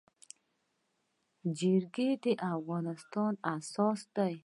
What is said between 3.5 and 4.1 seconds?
اساس